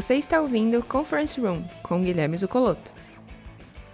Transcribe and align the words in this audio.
Você 0.00 0.14
está 0.14 0.40
ouvindo 0.40 0.82
Conference 0.82 1.38
Room 1.38 1.62
com 1.82 2.02
Guilherme 2.02 2.34
Zucoloto. 2.34 2.90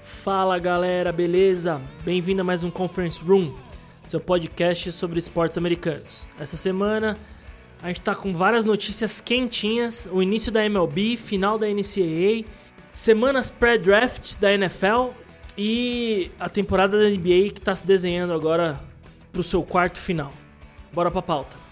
Fala 0.05 0.57
galera, 0.57 1.11
beleza? 1.11 1.83
Bem-vindo 2.05 2.43
a 2.43 2.45
mais 2.45 2.63
um 2.63 2.71
Conference 2.71 3.21
Room, 3.21 3.53
seu 4.07 4.21
podcast 4.21 4.93
sobre 4.93 5.19
esportes 5.19 5.59
americanos. 5.59 6.29
Essa 6.39 6.57
semana 6.57 7.19
a 7.83 7.89
gente 7.89 8.03
tá 8.03 8.15
com 8.15 8.33
várias 8.33 8.65
notícias 8.65 9.21
quentinhas: 9.21 10.09
o 10.13 10.23
início 10.23 10.53
da 10.53 10.65
MLB, 10.65 11.17
final 11.17 11.59
da 11.59 11.67
NCAA, 11.67 12.45
semanas 12.93 13.51
pré-draft 13.51 14.39
da 14.39 14.53
NFL 14.53 15.09
e 15.59 16.31
a 16.39 16.49
temporada 16.49 17.01
da 17.01 17.11
NBA 17.11 17.51
que 17.51 17.59
está 17.59 17.75
se 17.75 17.85
desenhando 17.85 18.33
agora 18.33 18.79
para 19.33 19.41
o 19.41 19.45
seu 19.45 19.61
quarto 19.65 19.99
final. 19.99 20.33
Bora 20.93 21.11
pra 21.11 21.21
pauta. 21.21 21.66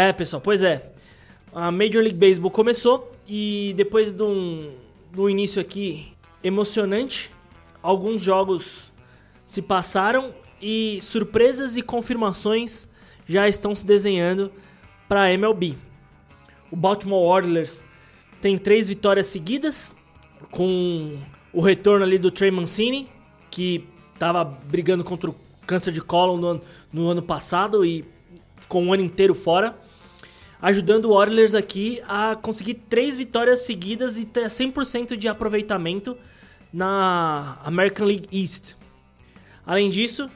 É, 0.00 0.12
pessoal, 0.12 0.40
pois 0.40 0.62
é. 0.62 0.92
A 1.52 1.72
Major 1.72 2.00
League 2.00 2.14
Baseball 2.14 2.52
começou 2.52 3.12
e 3.26 3.74
depois 3.76 4.14
de 4.14 4.22
um, 4.22 4.70
do 5.10 5.28
início 5.28 5.60
aqui 5.60 6.12
emocionante, 6.40 7.32
alguns 7.82 8.22
jogos 8.22 8.92
se 9.44 9.60
passaram 9.60 10.32
e 10.62 11.00
surpresas 11.02 11.76
e 11.76 11.82
confirmações 11.82 12.88
já 13.26 13.48
estão 13.48 13.74
se 13.74 13.84
desenhando 13.84 14.52
para 15.08 15.22
a 15.22 15.32
MLB. 15.32 15.74
O 16.70 16.76
Baltimore 16.76 17.26
Orioles 17.26 17.84
tem 18.40 18.56
três 18.56 18.86
vitórias 18.86 19.26
seguidas, 19.26 19.96
com 20.48 21.20
o 21.52 21.60
retorno 21.60 22.04
ali 22.04 22.18
do 22.18 22.30
Trey 22.30 22.52
Mancini, 22.52 23.08
que 23.50 23.84
estava 24.14 24.44
brigando 24.44 25.02
contra 25.02 25.28
o 25.28 25.34
câncer 25.66 25.90
de 25.90 26.00
cólon 26.00 26.36
no, 26.36 26.60
no 26.92 27.08
ano 27.08 27.20
passado 27.20 27.84
e 27.84 28.04
ficou 28.60 28.80
um 28.80 28.92
ano 28.92 29.02
inteiro 29.02 29.34
fora, 29.34 29.76
ajudando 30.60 31.06
o 31.06 31.12
Oilers 31.12 31.54
aqui 31.54 32.02
a 32.06 32.34
conseguir 32.34 32.74
três 32.88 33.16
vitórias 33.16 33.60
seguidas 33.60 34.18
e 34.18 34.24
ter 34.24 34.46
100% 34.46 35.16
de 35.16 35.28
aproveitamento 35.28 36.16
na 36.72 37.58
American 37.64 38.06
League 38.06 38.28
East. 38.32 38.74
Além 39.64 39.90
disso, 39.90 40.28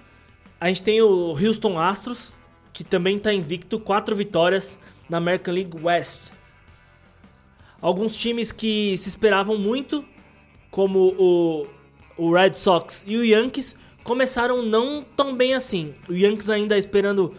a 0.60 0.68
gente 0.68 0.82
tem 0.82 1.02
o 1.02 1.30
Houston 1.32 1.78
Astros, 1.78 2.34
que 2.72 2.84
também 2.84 3.16
está 3.16 3.32
invicto, 3.32 3.80
quatro 3.80 4.14
vitórias 4.14 4.78
na 5.08 5.18
American 5.18 5.54
League 5.54 5.76
West. 5.82 6.30
Alguns 7.80 8.14
times 8.14 8.52
que 8.52 8.96
se 8.96 9.08
esperavam 9.08 9.58
muito, 9.58 10.04
como 10.70 11.14
o, 11.18 11.66
o 12.16 12.32
Red 12.32 12.54
Sox 12.54 13.04
e 13.06 13.16
o 13.16 13.24
Yankees, 13.24 13.76
começaram 14.04 14.62
não 14.62 15.02
tão 15.16 15.34
bem 15.34 15.54
assim. 15.54 15.94
O 16.08 16.12
Yankees 16.12 16.48
ainda 16.48 16.78
esperando 16.78 17.34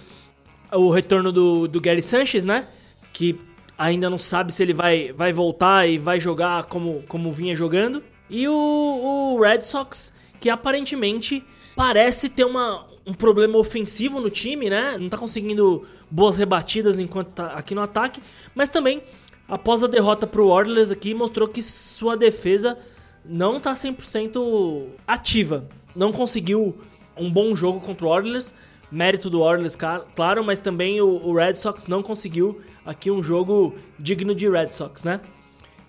o 0.73 0.89
retorno 0.89 1.31
do, 1.31 1.67
do 1.67 1.79
Gary 1.79 2.01
Sanchez, 2.01 2.45
né? 2.45 2.67
Que 3.11 3.39
ainda 3.77 4.09
não 4.09 4.17
sabe 4.17 4.53
se 4.53 4.63
ele 4.63 4.73
vai, 4.73 5.11
vai 5.11 5.33
voltar 5.33 5.87
e 5.87 5.97
vai 5.97 6.19
jogar 6.19 6.63
como, 6.63 7.03
como 7.07 7.31
vinha 7.31 7.55
jogando. 7.55 8.03
E 8.29 8.47
o, 8.47 8.53
o 8.53 9.41
Red 9.41 9.61
Sox, 9.61 10.13
que 10.39 10.49
aparentemente 10.49 11.43
parece 11.75 12.29
ter 12.29 12.45
uma, 12.45 12.85
um 13.05 13.13
problema 13.13 13.57
ofensivo 13.57 14.19
no 14.19 14.29
time, 14.29 14.69
né? 14.69 14.97
Não 14.99 15.09
tá 15.09 15.17
conseguindo 15.17 15.85
boas 16.09 16.37
rebatidas 16.37 16.99
enquanto 16.99 17.29
tá 17.29 17.47
aqui 17.47 17.75
no 17.75 17.81
ataque, 17.81 18.21
mas 18.55 18.69
também 18.69 19.03
após 19.47 19.83
a 19.83 19.87
derrota 19.87 20.25
pro 20.25 20.47
Orioles 20.47 20.89
aqui 20.89 21.13
mostrou 21.13 21.47
que 21.47 21.61
sua 21.61 22.15
defesa 22.15 22.77
não 23.25 23.59
tá 23.59 23.73
100% 23.73 24.87
ativa. 25.07 25.67
Não 25.95 26.11
conseguiu 26.11 26.77
um 27.15 27.31
bom 27.31 27.55
jogo 27.55 27.79
contra 27.79 28.05
o 28.05 28.09
Orioles, 28.09 28.53
mérito 28.93 29.27
do 29.27 29.41
Orioles, 29.41 29.75
claro, 30.15 30.43
mas 30.43 30.59
também 30.59 31.01
o, 31.01 31.07
o 31.07 31.33
Red 31.33 31.55
Sox 31.55 31.87
não 31.87 32.03
conseguiu 32.03 32.61
aqui 32.85 33.09
um 33.09 33.23
jogo 33.23 33.75
digno 33.97 34.35
de 34.35 34.47
Red 34.47 34.69
Sox, 34.69 35.03
né? 35.03 35.19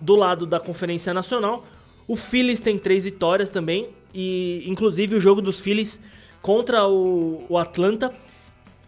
Do 0.01 0.15
lado 0.15 0.47
da 0.47 0.59
Conferência 0.59 1.13
Nacional, 1.13 1.63
o 2.07 2.15
Phillies 2.15 2.59
tem 2.59 2.79
três 2.79 3.03
vitórias 3.03 3.51
também, 3.51 3.89
e 4.11 4.63
inclusive 4.65 5.15
o 5.15 5.19
jogo 5.19 5.39
dos 5.39 5.59
Phillies 5.59 6.01
contra 6.41 6.87
o, 6.87 7.45
o 7.47 7.57
Atlanta 7.59 8.11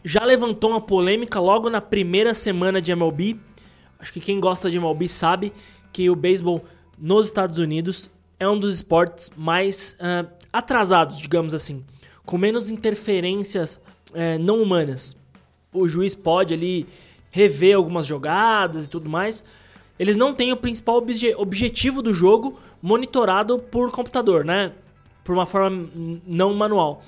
já 0.04 0.24
levantou 0.24 0.72
uma 0.72 0.82
polêmica 0.82 1.40
logo 1.40 1.70
na 1.70 1.82
primeira 1.82 2.34
semana 2.34 2.82
de 2.82 2.92
MLB. 2.92 3.38
Acho 4.00 4.14
que 4.14 4.20
quem 4.20 4.40
gosta 4.40 4.70
de 4.70 4.78
MLB 4.78 5.08
sabe 5.08 5.54
que 5.94 6.10
o 6.10 6.16
beisebol 6.16 6.66
nos 6.98 7.28
Estados 7.28 7.60
Unidos 7.60 8.10
é 8.40 8.50
um 8.50 8.58
dos 8.58 8.74
esportes 8.74 9.32
mais 9.36 9.96
uh, 10.00 10.28
atrasados, 10.52 11.20
digamos 11.20 11.54
assim, 11.54 11.84
com 12.26 12.38
menos 12.38 12.70
interferências 12.70 13.80
uh, 14.12 14.40
não 14.40 14.62
humanas. 14.62 15.16
O 15.74 15.88
juiz 15.88 16.16
pode 16.16 16.54
ali 16.54 16.88
rever 17.32 17.76
algumas 17.76 18.06
jogadas 18.06 18.86
e 18.86 18.90
tudo 18.90 19.10
mais. 19.10 19.44
Eles 20.00 20.16
não 20.16 20.34
têm 20.34 20.52
o 20.52 20.58
principal 20.58 20.98
obje 20.98 21.34
objetivo 21.36 22.02
do 22.02 22.14
jogo 22.14 22.60
monitorado 22.82 23.60
por 23.60 23.92
computador, 23.92 24.46
né? 24.46 24.72
Por 25.24 25.34
uma 25.34 25.46
forma 25.46 25.90
não 26.26 26.54
manual 26.54 27.04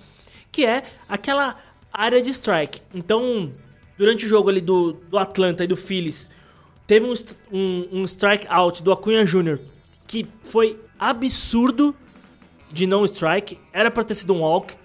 que 0.52 0.66
é 0.66 0.84
aquela 1.08 1.56
área 1.92 2.22
de 2.22 2.30
strike. 2.30 2.82
Então, 2.94 3.52
durante 3.98 4.26
o 4.26 4.30
jogo 4.30 4.50
ali 4.50 4.62
do, 4.62 4.94
do 4.94 5.18
Atlanta 5.18 5.64
e 5.64 5.68
do 5.68 5.76
Phillies, 5.76 6.30
teve 6.86 7.06
um, 7.06 7.14
um, 7.52 7.88
um 7.92 8.04
strike 8.04 8.46
out 8.50 8.84
do 8.84 8.92
Acunha 8.92 9.26
Jr. 9.26 9.60
que 10.08 10.28
foi 10.44 10.80
absurdo 11.00 11.96
de 12.72 12.86
não 12.86 13.06
strike, 13.06 13.58
era 13.74 13.90
para 13.90 14.04
ter 14.04 14.16
sido 14.16 14.34
um 14.34 14.42
walk, 14.42 14.76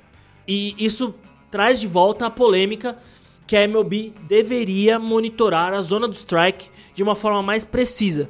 e 0.46 0.74
isso 0.78 1.14
traz 1.54 1.80
de 1.80 1.86
volta 1.86 2.26
a 2.26 2.30
polêmica 2.30 2.98
que 3.46 3.54
a 3.54 3.62
MLB 3.62 4.12
deveria 4.22 4.98
monitorar 4.98 5.72
a 5.72 5.80
zona 5.82 6.08
do 6.08 6.12
strike 6.12 6.68
de 6.92 7.00
uma 7.00 7.14
forma 7.14 7.40
mais 7.44 7.64
precisa. 7.64 8.28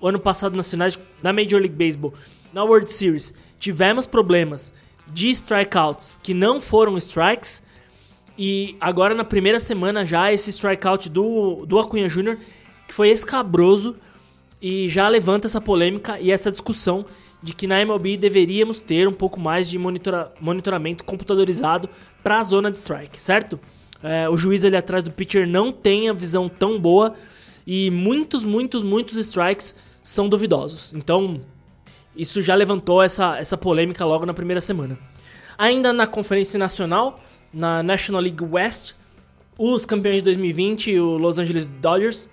O 0.00 0.08
ano 0.08 0.18
passado 0.18 0.56
nas 0.56 0.68
finais 0.68 0.98
da 1.22 1.32
Major 1.32 1.60
League 1.60 1.76
Baseball, 1.76 2.12
na 2.52 2.64
World 2.64 2.90
Series, 2.90 3.32
tivemos 3.60 4.04
problemas 4.04 4.74
de 5.06 5.30
strikeouts 5.30 6.18
que 6.20 6.34
não 6.34 6.60
foram 6.60 6.98
strikes. 6.98 7.62
E 8.36 8.76
agora 8.80 9.14
na 9.14 9.22
primeira 9.22 9.60
semana 9.60 10.04
já 10.04 10.32
esse 10.32 10.50
strikeout 10.50 11.08
do, 11.08 11.64
do 11.66 11.78
Acunha 11.78 12.08
Jr., 12.08 12.36
que 12.88 12.92
foi 12.92 13.10
escabroso 13.10 13.94
e 14.60 14.88
já 14.88 15.06
levanta 15.06 15.46
essa 15.46 15.60
polêmica 15.60 16.18
e 16.18 16.32
essa 16.32 16.50
discussão 16.50 17.06
de 17.42 17.54
que 17.54 17.66
na 17.66 17.80
MLB 17.80 18.16
deveríamos 18.16 18.80
ter 18.80 19.08
um 19.08 19.12
pouco 19.12 19.40
mais 19.40 19.68
de 19.68 19.78
monitora, 19.78 20.32
monitoramento 20.40 21.04
computadorizado 21.04 21.88
para 22.22 22.38
a 22.38 22.42
zona 22.42 22.70
de 22.70 22.78
strike, 22.78 23.22
certo? 23.22 23.58
É, 24.02 24.28
o 24.28 24.36
juiz 24.36 24.64
ali 24.64 24.76
atrás 24.76 25.04
do 25.04 25.10
pitcher 25.10 25.46
não 25.46 25.72
tem 25.72 26.08
a 26.08 26.12
visão 26.12 26.48
tão 26.48 26.78
boa 26.78 27.14
e 27.66 27.90
muitos, 27.90 28.44
muitos, 28.44 28.82
muitos 28.82 29.16
strikes 29.16 29.76
são 30.02 30.28
duvidosos. 30.28 30.92
Então, 30.94 31.40
isso 32.16 32.42
já 32.42 32.54
levantou 32.54 33.02
essa, 33.02 33.38
essa 33.38 33.56
polêmica 33.56 34.04
logo 34.04 34.26
na 34.26 34.34
primeira 34.34 34.60
semana. 34.60 34.98
Ainda 35.56 35.92
na 35.92 36.06
Conferência 36.06 36.58
Nacional, 36.58 37.20
na 37.52 37.82
National 37.82 38.22
League 38.22 38.42
West, 38.42 38.94
os 39.58 39.84
campeões 39.84 40.16
de 40.16 40.22
2020, 40.22 40.98
o 40.98 41.18
Los 41.18 41.38
Angeles 41.38 41.66
Dodgers, 41.66 42.28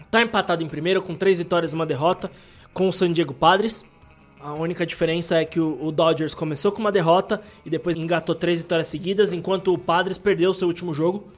está 0.00 0.22
empatado 0.22 0.62
em 0.62 0.68
primeiro 0.68 1.00
com 1.00 1.14
três 1.14 1.38
vitórias 1.38 1.72
e 1.72 1.74
uma 1.74 1.86
derrota 1.86 2.30
com 2.72 2.88
o 2.88 2.92
San 2.92 3.12
Diego 3.12 3.32
Padres. 3.32 3.84
A 4.44 4.52
única 4.52 4.84
diferença 4.84 5.36
é 5.40 5.44
que 5.46 5.58
o, 5.58 5.90
Dodgers 5.90 6.34
começou 6.34 6.70
com 6.70 6.78
uma 6.78 6.92
derrota 6.92 7.40
e 7.64 7.70
depois 7.70 7.96
engatou 7.96 8.34
três 8.34 8.60
vitórias 8.60 8.88
seguidas, 8.88 9.32
enquanto 9.32 9.72
o 9.72 9.78
Padres 9.78 10.18
perdeu 10.18 10.50
o 10.50 10.54
seu 10.54 10.68
último 10.68 10.92
jogo. 10.92 11.32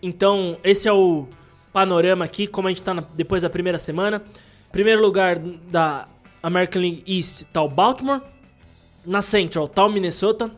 Então, 0.00 0.56
esse 0.64 0.88
é 0.88 0.92
o 0.92 1.28
panorama 1.70 2.24
aqui, 2.24 2.46
como 2.46 2.66
a 2.66 2.70
gente 2.70 2.80
está 2.80 2.94
depois 3.12 3.42
da 3.42 3.50
primeira 3.50 3.76
semana. 3.76 4.22
Primeiro 4.72 5.02
lugar 5.02 5.38
da 5.38 6.08
American 6.42 6.80
League 6.80 7.04
East 7.06 7.42
tá 7.52 7.60
o 7.60 7.68
Baltimore. 7.68 8.22
Na 9.04 9.20
Central 9.20 9.68
tá 9.68 9.84
o 9.84 9.90
Minnesota. 9.90 10.50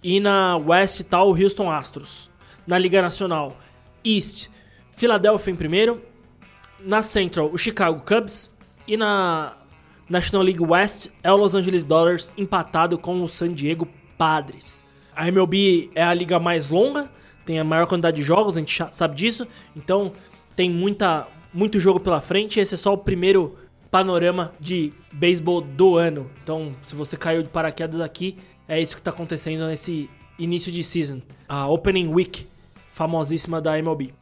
E 0.00 0.20
na 0.20 0.56
West 0.56 1.02
tá 1.02 1.20
o 1.20 1.30
Houston 1.30 1.68
Astros. 1.68 2.30
Na 2.64 2.78
Liga 2.78 3.02
Nacional 3.02 3.56
East, 4.04 4.50
Philadelphia 4.92 5.50
em 5.50 5.56
primeiro. 5.56 6.00
Na 6.78 7.02
Central, 7.02 7.50
o 7.52 7.58
Chicago 7.58 8.04
Cubs. 8.06 8.54
E 8.86 8.96
na 8.96 9.56
National 10.08 10.44
League 10.44 10.62
West 10.62 11.08
é 11.22 11.32
o 11.32 11.36
Los 11.36 11.54
Angeles 11.54 11.84
Dodgers 11.84 12.30
empatado 12.36 12.98
com 12.98 13.22
o 13.22 13.28
San 13.28 13.52
Diego 13.52 13.88
Padres. 14.16 14.84
A 15.14 15.28
MLB 15.28 15.90
é 15.94 16.02
a 16.02 16.14
liga 16.14 16.38
mais 16.38 16.68
longa, 16.68 17.10
tem 17.44 17.58
a 17.58 17.64
maior 17.64 17.86
quantidade 17.86 18.16
de 18.16 18.22
jogos, 18.22 18.56
a 18.56 18.60
gente 18.60 18.84
sabe 18.92 19.14
disso. 19.14 19.46
Então 19.74 20.12
tem 20.54 20.70
muita, 20.70 21.26
muito 21.52 21.80
jogo 21.80 22.00
pela 22.00 22.20
frente. 22.20 22.60
Esse 22.60 22.74
é 22.74 22.78
só 22.78 22.92
o 22.94 22.98
primeiro 22.98 23.56
panorama 23.90 24.52
de 24.60 24.92
beisebol 25.12 25.60
do 25.60 25.96
ano. 25.96 26.30
Então, 26.42 26.74
se 26.82 26.94
você 26.94 27.16
caiu 27.16 27.42
de 27.42 27.48
paraquedas 27.48 28.00
aqui, 28.00 28.36
é 28.68 28.80
isso 28.80 28.94
que 28.94 29.00
está 29.00 29.10
acontecendo 29.10 29.66
nesse 29.66 30.10
início 30.38 30.70
de 30.70 30.82
season. 30.84 31.22
A 31.48 31.66
Opening 31.68 32.08
Week 32.08 32.46
famosíssima 32.96 33.60
da 33.60 33.78
MLB. 33.78 34.14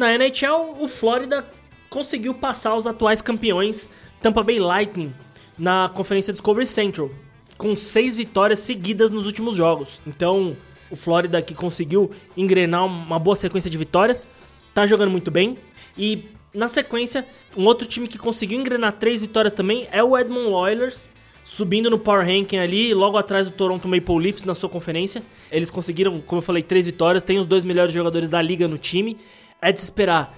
Na 0.00 0.14
NHL, 0.14 0.78
o 0.80 0.88
Flórida 0.88 1.46
conseguiu 1.90 2.32
passar 2.32 2.74
os 2.74 2.86
atuais 2.86 3.20
campeões 3.20 3.90
Tampa 4.22 4.42
Bay 4.42 4.58
Lightning 4.58 5.12
na 5.58 5.90
conferência 5.94 6.32
Discovery 6.32 6.64
Central, 6.64 7.10
com 7.58 7.76
seis 7.76 8.16
vitórias 8.16 8.60
seguidas 8.60 9.10
nos 9.10 9.26
últimos 9.26 9.54
jogos. 9.54 10.00
Então, 10.06 10.56
o 10.90 10.96
Flórida 10.96 11.42
que 11.42 11.54
conseguiu 11.54 12.10
engrenar 12.34 12.86
uma 12.86 13.18
boa 13.18 13.36
sequência 13.36 13.68
de 13.68 13.76
vitórias, 13.76 14.26
tá 14.72 14.86
jogando 14.86 15.10
muito 15.10 15.30
bem. 15.30 15.58
E 15.98 16.30
na 16.54 16.66
sequência, 16.66 17.26
um 17.54 17.66
outro 17.66 17.86
time 17.86 18.08
que 18.08 18.16
conseguiu 18.16 18.58
engrenar 18.58 18.92
três 18.92 19.20
vitórias 19.20 19.52
também 19.52 19.86
é 19.92 20.02
o 20.02 20.16
Edmond 20.16 20.48
Oilers, 20.48 21.10
subindo 21.44 21.90
no 21.90 21.98
Power 21.98 22.24
Ranking 22.24 22.56
ali, 22.56 22.94
logo 22.94 23.18
atrás 23.18 23.48
do 23.48 23.52
Toronto 23.52 23.86
Maple 23.86 24.18
Leafs 24.18 24.44
na 24.44 24.54
sua 24.54 24.70
conferência. 24.70 25.22
Eles 25.52 25.68
conseguiram, 25.68 26.22
como 26.22 26.38
eu 26.38 26.42
falei, 26.42 26.62
três 26.62 26.86
vitórias, 26.86 27.22
tem 27.22 27.38
os 27.38 27.44
dois 27.44 27.66
melhores 27.66 27.92
jogadores 27.92 28.30
da 28.30 28.40
liga 28.40 28.66
no 28.66 28.78
time. 28.78 29.18
É 29.62 29.72
de 29.72 29.78
esperar 29.78 30.34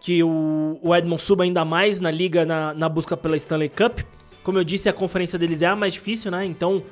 que 0.00 0.22
o, 0.22 0.78
o 0.82 0.94
Edmond 0.94 1.22
suba 1.22 1.44
ainda 1.44 1.64
mais 1.64 2.00
na 2.00 2.10
liga 2.10 2.44
na, 2.44 2.74
na 2.74 2.88
busca 2.88 3.16
pela 3.16 3.36
Stanley 3.36 3.70
Cup. 3.70 4.00
Como 4.42 4.58
eu 4.58 4.64
disse, 4.64 4.88
a 4.88 4.92
conferência 4.92 5.38
deles 5.38 5.62
é 5.62 5.66
a 5.66 5.74
mais 5.74 5.94
difícil, 5.94 6.30
né? 6.30 6.44
Então, 6.44 6.82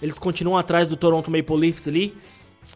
eles 0.00 0.18
continuam 0.18 0.56
atrás 0.56 0.88
do 0.88 0.96
Toronto 0.96 1.30
Maple 1.30 1.56
Leafs 1.56 1.86
ali. 1.86 2.16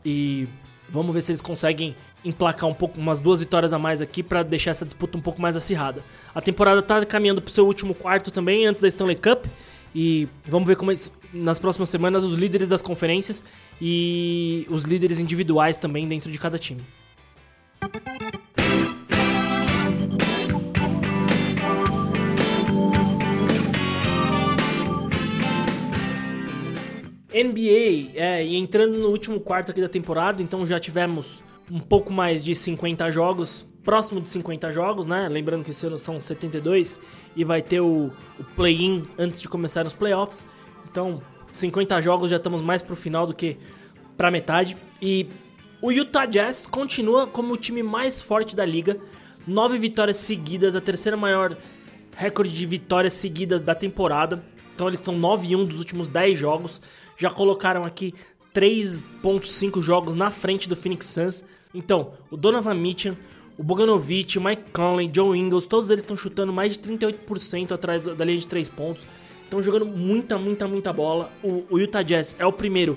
E 0.04 0.46
vamos 0.88 1.14
ver 1.14 1.22
se 1.22 1.32
eles 1.32 1.40
conseguem 1.40 1.96
emplacar 2.24 2.68
um 2.68 2.74
pouco, 2.74 2.98
umas 2.98 3.20
duas 3.20 3.40
vitórias 3.40 3.72
a 3.72 3.78
mais 3.78 4.02
aqui 4.02 4.22
para 4.22 4.42
deixar 4.42 4.72
essa 4.72 4.84
disputa 4.84 5.16
um 5.16 5.20
pouco 5.20 5.40
mais 5.40 5.56
acirrada. 5.56 6.04
A 6.34 6.40
temporada 6.40 6.82
tá 6.82 7.04
caminhando 7.06 7.40
pro 7.40 7.50
seu 7.50 7.66
último 7.66 7.94
quarto 7.94 8.30
também, 8.30 8.66
antes 8.66 8.82
da 8.82 8.88
Stanley 8.88 9.16
Cup. 9.16 9.46
E 9.94 10.28
vamos 10.44 10.68
ver 10.68 10.76
como 10.76 10.92
nas 11.32 11.58
próximas 11.58 11.88
semanas 11.88 12.22
os 12.22 12.36
líderes 12.36 12.68
das 12.68 12.82
conferências 12.82 13.44
e 13.80 14.66
os 14.68 14.82
líderes 14.82 15.18
individuais 15.18 15.76
também 15.76 16.06
dentro 16.06 16.30
de 16.30 16.38
cada 16.38 16.58
time. 16.58 16.82
NBA, 27.32 28.12
é, 28.14 28.44
e 28.44 28.56
entrando 28.56 28.98
no 28.98 29.08
último 29.08 29.40
quarto 29.40 29.70
aqui 29.70 29.80
da 29.80 29.88
temporada, 29.88 30.42
então 30.42 30.66
já 30.66 30.78
tivemos 30.80 31.42
um 31.70 31.78
pouco 31.78 32.12
mais 32.12 32.42
de 32.42 32.54
50 32.54 33.10
jogos, 33.10 33.66
próximo 33.84 34.20
de 34.20 34.28
50 34.28 34.72
jogos, 34.72 35.06
né? 35.06 35.28
Lembrando 35.28 35.64
que 35.64 35.70
esse 35.70 35.86
ano 35.86 35.98
são 35.98 36.20
72 36.20 37.00
e 37.36 37.44
vai 37.44 37.62
ter 37.62 37.80
o, 37.80 38.10
o 38.38 38.44
play-in 38.56 39.02
antes 39.18 39.40
de 39.40 39.48
começar 39.48 39.86
os 39.86 39.94
playoffs. 39.94 40.46
Então, 40.90 41.22
50 41.52 42.02
jogos 42.02 42.30
já 42.30 42.36
estamos 42.36 42.62
mais 42.62 42.82
pro 42.82 42.96
final 42.96 43.26
do 43.26 43.34
que 43.34 43.56
pra 44.16 44.30
metade. 44.30 44.76
E 45.00 45.28
o 45.80 45.90
Utah 45.90 46.26
Jazz 46.26 46.66
continua 46.66 47.26
como 47.26 47.54
o 47.54 47.56
time 47.56 47.82
mais 47.82 48.20
forte 48.20 48.54
da 48.54 48.64
liga, 48.64 48.98
nove 49.46 49.78
vitórias 49.78 50.18
seguidas, 50.18 50.74
a 50.74 50.80
terceira 50.80 51.16
maior 51.16 51.56
recorde 52.16 52.52
de 52.52 52.66
vitórias 52.66 53.14
seguidas 53.14 53.62
da 53.62 53.74
temporada. 53.74 54.44
Então 54.74 54.88
eles 54.88 55.00
estão 55.00 55.16
9 55.16 55.56
1 55.56 55.64
dos 55.64 55.78
últimos 55.78 56.08
10 56.08 56.38
jogos. 56.38 56.80
Já 57.20 57.28
colocaram 57.28 57.84
aqui 57.84 58.14
3.5 58.54 59.82
jogos 59.82 60.14
na 60.14 60.30
frente 60.30 60.66
do 60.66 60.74
Phoenix 60.74 61.04
Suns. 61.04 61.44
Então, 61.74 62.14
o 62.30 62.36
Donovan 62.36 62.74
Mitchell, 62.74 63.14
o 63.58 63.62
Boganovic, 63.62 64.40
Mike 64.40 64.70
Conley, 64.72 65.10
Joe 65.14 65.38
Ingles, 65.38 65.66
todos 65.66 65.90
eles 65.90 66.02
estão 66.02 66.16
chutando 66.16 66.50
mais 66.50 66.72
de 66.72 66.78
38% 66.78 67.72
atrás 67.72 68.00
da 68.00 68.24
linha 68.24 68.38
de 68.38 68.48
3 68.48 68.70
pontos. 68.70 69.06
Estão 69.44 69.62
jogando 69.62 69.84
muita, 69.84 70.38
muita, 70.38 70.66
muita 70.66 70.94
bola. 70.94 71.30
O, 71.42 71.66
o, 71.68 71.78
Utah 71.78 72.00
Jazz 72.00 72.34
é 72.38 72.46
o 72.46 72.52
primeiro 72.52 72.96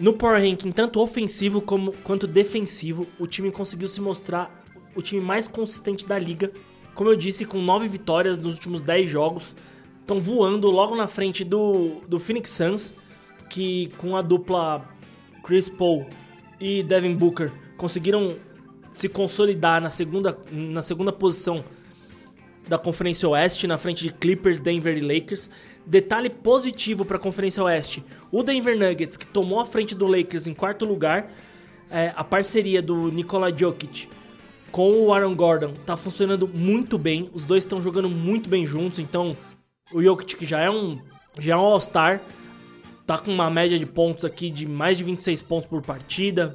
no 0.00 0.14
Power 0.14 0.40
Ranking, 0.40 0.72
tanto 0.72 0.98
ofensivo 0.98 1.60
como, 1.60 1.92
quanto 2.02 2.26
defensivo. 2.26 3.06
O 3.18 3.26
time 3.26 3.50
conseguiu 3.50 3.88
se 3.88 4.00
mostrar 4.00 4.64
o 4.96 5.02
time 5.02 5.20
mais 5.20 5.46
consistente 5.46 6.06
da 6.06 6.18
liga. 6.18 6.50
Como 6.94 7.10
eu 7.10 7.14
disse, 7.14 7.44
com 7.44 7.60
9 7.60 7.88
vitórias 7.88 8.38
nos 8.38 8.54
últimos 8.54 8.80
10 8.80 9.10
jogos. 9.10 9.54
Estão 10.00 10.18
voando 10.18 10.70
logo 10.70 10.96
na 10.96 11.06
frente 11.06 11.44
do, 11.44 12.00
do 12.08 12.18
Phoenix 12.18 12.48
Suns 12.48 12.94
que 13.48 13.90
com 13.98 14.16
a 14.16 14.22
dupla 14.22 14.86
Chris 15.42 15.68
Paul 15.68 16.06
e 16.60 16.82
Devin 16.82 17.14
Booker 17.14 17.50
conseguiram 17.76 18.36
se 18.92 19.08
consolidar 19.08 19.80
na 19.80 19.90
segunda, 19.90 20.36
na 20.50 20.82
segunda 20.82 21.12
posição 21.12 21.64
da 22.66 22.76
Conferência 22.76 23.28
Oeste, 23.28 23.66
na 23.66 23.78
frente 23.78 24.02
de 24.02 24.12
Clippers, 24.12 24.60
Denver 24.60 24.96
e 24.96 25.00
Lakers. 25.00 25.48
Detalhe 25.86 26.28
positivo 26.28 27.04
para 27.04 27.16
a 27.16 27.20
Conferência 27.20 27.62
Oeste: 27.64 28.04
o 28.30 28.42
Denver 28.42 28.76
Nuggets, 28.78 29.16
que 29.16 29.26
tomou 29.26 29.60
a 29.60 29.64
frente 29.66 29.94
do 29.94 30.06
Lakers 30.06 30.46
em 30.46 30.54
quarto 30.54 30.84
lugar, 30.84 31.30
é, 31.90 32.12
a 32.14 32.22
parceria 32.22 32.82
do 32.82 33.10
Nikola 33.10 33.56
Jokic 33.56 34.08
com 34.70 34.92
o 34.92 35.14
Aaron 35.14 35.34
Gordon 35.34 35.70
está 35.70 35.96
funcionando 35.96 36.46
muito 36.46 36.98
bem. 36.98 37.30
Os 37.32 37.44
dois 37.44 37.64
estão 37.64 37.80
jogando 37.80 38.08
muito 38.08 38.48
bem 38.48 38.66
juntos. 38.66 38.98
Então, 38.98 39.36
o 39.92 40.02
Jokic, 40.02 40.36
que 40.36 40.46
já 40.46 40.60
é 40.60 40.70
um, 40.70 40.98
já 41.38 41.54
é 41.54 41.56
um 41.56 41.60
All-Star, 41.60 42.20
tá 43.08 43.16
com 43.16 43.32
uma 43.32 43.48
média 43.48 43.78
de 43.78 43.86
pontos 43.86 44.22
aqui 44.26 44.50
de 44.50 44.68
mais 44.68 44.98
de 44.98 45.04
26 45.04 45.40
pontos 45.40 45.66
por 45.66 45.80
partida, 45.80 46.54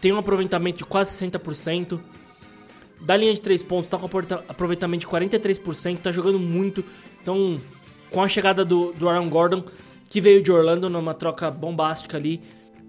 tem 0.00 0.14
um 0.14 0.16
aproveitamento 0.16 0.78
de 0.78 0.84
quase 0.86 1.12
60%. 1.12 2.00
Da 3.02 3.14
linha 3.14 3.34
de 3.34 3.40
3 3.42 3.62
pontos, 3.62 3.86
tá 3.86 3.98
com 3.98 4.06
aproveitamento 4.48 5.00
de 5.00 5.06
43%, 5.06 5.98
tá 5.98 6.10
jogando 6.10 6.38
muito. 6.38 6.82
Então, 7.20 7.60
com 8.10 8.22
a 8.22 8.28
chegada 8.28 8.64
do, 8.64 8.94
do 8.94 9.10
Aaron 9.10 9.28
Gordon, 9.28 9.62
que 10.08 10.22
veio 10.22 10.42
de 10.42 10.50
Orlando 10.50 10.88
numa 10.88 11.12
troca 11.12 11.50
bombástica 11.50 12.16
ali, 12.16 12.40